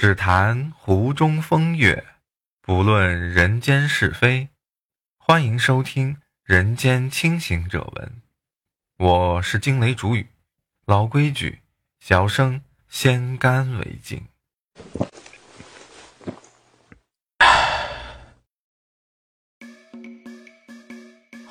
[0.00, 2.02] 只谈湖中风月，
[2.62, 4.48] 不论人间是非。
[5.18, 8.06] 欢迎收听《人间清醒者文》，
[9.04, 10.28] 我是惊雷主语。
[10.86, 11.58] 老规矩，
[11.98, 14.24] 小生先干为敬。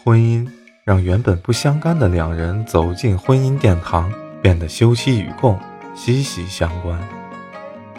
[0.03, 0.51] 婚姻
[0.83, 4.11] 让原本不相干的两人走进婚姻殿堂，
[4.41, 5.61] 变得休戚与共，
[5.95, 7.18] 息息相关。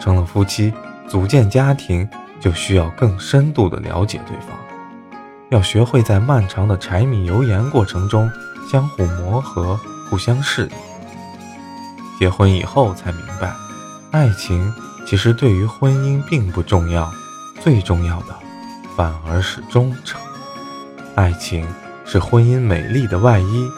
[0.01, 0.73] 成了夫妻，
[1.07, 2.09] 组建家庭
[2.39, 4.57] 就需要更深度的了解对方，
[5.51, 8.29] 要学会在漫长的柴米油盐过程中
[8.69, 10.71] 相互磨合、互相适应。
[12.19, 13.53] 结婚以后才明白，
[14.11, 14.73] 爱情
[15.05, 17.11] 其实对于婚姻并不重要，
[17.59, 18.35] 最重要的
[18.95, 20.19] 反而是忠诚。
[21.15, 21.67] 爱情
[22.05, 23.69] 是婚姻美丽的外衣，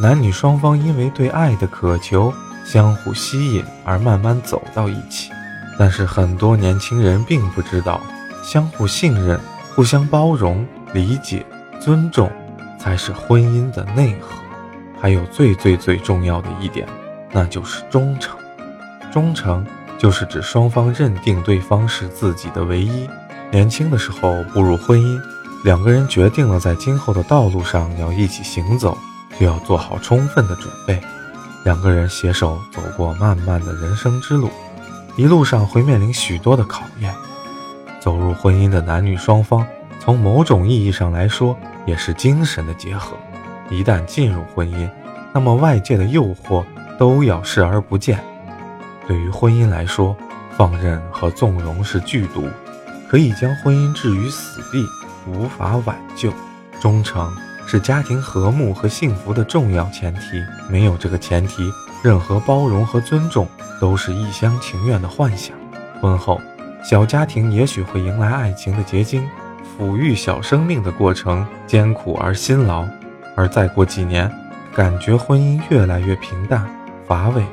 [0.00, 2.32] 男女双方因为对爱的渴求，
[2.64, 5.32] 相互吸引而慢慢走到一起。
[5.78, 8.00] 但是很多年轻人并不知道，
[8.42, 9.38] 相互信任、
[9.74, 11.44] 互相包容、理解、
[11.80, 12.30] 尊重，
[12.78, 14.28] 才是婚姻的内核。
[14.98, 16.88] 还有最最最重要的一点，
[17.30, 18.36] 那就是忠诚。
[19.12, 19.64] 忠诚
[19.98, 23.08] 就是指双方认定对方是自己的唯一。
[23.50, 25.20] 年轻的时候步入婚姻，
[25.64, 28.96] 两个人决定了在今后的道路上要一起行走，
[29.38, 31.00] 就要做好充分的准备。
[31.64, 34.50] 两个人携手走过漫漫的人生之路。
[35.16, 37.12] 一路上会面临许多的考验，
[37.98, 39.66] 走入婚姻的男女双方，
[39.98, 43.16] 从某种意义上来说，也是精神的结合。
[43.70, 44.88] 一旦进入婚姻，
[45.32, 46.62] 那么外界的诱惑
[46.98, 48.22] 都要视而不见。
[49.08, 50.14] 对于婚姻来说，
[50.54, 52.48] 放任和纵容是剧毒，
[53.08, 54.86] 可以将婚姻置于死地，
[55.26, 56.30] 无法挽救。
[56.78, 57.34] 忠诚
[57.66, 63.46] 是家庭和睦和幸福的重要前提，没有这个前提，任何包容和尊重。
[63.78, 65.54] 都是一厢情愿的幻想。
[66.00, 66.40] 婚后，
[66.82, 69.28] 小家庭也许会迎来爱情的结晶，
[69.78, 72.86] 抚育小生命的过程艰苦而辛劳。
[73.36, 74.32] 而再过几年，
[74.74, 76.66] 感觉婚姻越来越平淡
[77.06, 77.44] 乏味，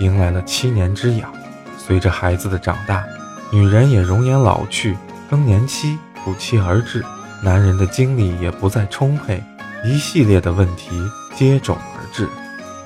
[0.00, 1.30] 迎来了七年之痒。
[1.76, 3.04] 随着孩子的长大，
[3.52, 4.96] 女人也容颜老去，
[5.28, 7.04] 更年期不期而至，
[7.42, 9.42] 男人的精力也不再充沛，
[9.84, 10.98] 一系列的问题
[11.34, 12.26] 接踵而至。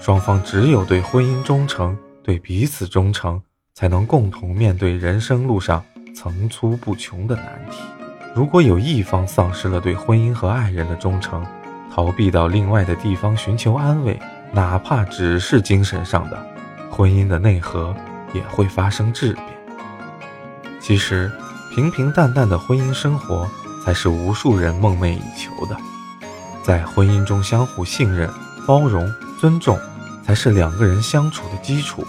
[0.00, 1.96] 双方只有对婚姻忠诚。
[2.22, 3.40] 对彼此忠诚，
[3.74, 5.82] 才能共同面对人生路上
[6.14, 7.78] 层出不穷的难题。
[8.36, 11.44] 如果有一方丧失了对婚姻和爱人的忠诚，
[11.92, 14.20] 逃避到另外的地方寻求安慰，
[14.52, 16.46] 哪怕只是精神上的，
[16.90, 17.96] 婚姻的内核
[18.34, 19.46] 也会发生质变。
[20.78, 21.32] 其实，
[21.74, 23.48] 平平淡淡的婚姻生活
[23.82, 25.76] 才是无数人梦寐以求的。
[26.62, 28.30] 在婚姻中相互信任、
[28.66, 29.78] 包容、尊重。
[30.22, 32.06] 才是两个人相处的基础，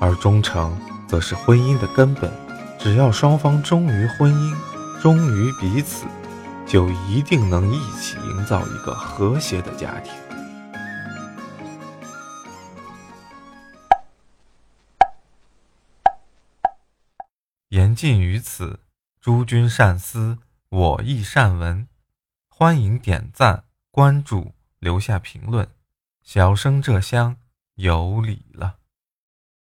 [0.00, 0.74] 而忠诚
[1.06, 2.32] 则是婚姻的根本。
[2.78, 4.56] 只要双方忠于婚姻，
[5.02, 6.06] 忠于彼此，
[6.66, 10.14] 就一定能一起营造一个和谐的家庭。
[17.68, 18.80] 言尽于此，
[19.20, 20.38] 诸君善思，
[20.70, 21.86] 我亦善闻。
[22.48, 25.68] 欢迎点赞、关注、留下评论。
[26.30, 27.38] 小生这厢。
[27.76, 28.77] 有礼了。